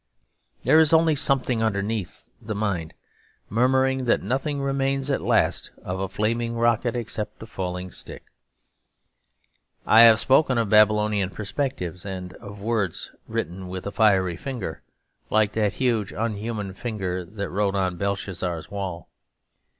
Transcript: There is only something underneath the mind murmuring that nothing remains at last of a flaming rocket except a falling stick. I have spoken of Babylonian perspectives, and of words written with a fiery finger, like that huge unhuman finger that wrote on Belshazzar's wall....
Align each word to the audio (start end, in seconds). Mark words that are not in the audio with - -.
There 0.63 0.79
is 0.79 0.93
only 0.93 1.13
something 1.13 1.61
underneath 1.61 2.27
the 2.41 2.55
mind 2.55 2.95
murmuring 3.49 4.05
that 4.05 4.23
nothing 4.23 4.59
remains 4.59 5.11
at 5.11 5.21
last 5.21 5.69
of 5.83 5.99
a 5.99 6.09
flaming 6.09 6.55
rocket 6.55 6.95
except 6.95 7.43
a 7.43 7.45
falling 7.45 7.91
stick. 7.91 8.23
I 9.85 10.01
have 10.01 10.19
spoken 10.19 10.57
of 10.57 10.69
Babylonian 10.69 11.29
perspectives, 11.29 12.03
and 12.03 12.33
of 12.37 12.61
words 12.61 13.11
written 13.27 13.67
with 13.67 13.85
a 13.85 13.91
fiery 13.91 14.37
finger, 14.37 14.81
like 15.29 15.51
that 15.51 15.73
huge 15.73 16.11
unhuman 16.11 16.73
finger 16.73 17.23
that 17.23 17.51
wrote 17.51 17.75
on 17.75 17.97
Belshazzar's 17.97 18.71
wall.... 18.71 19.07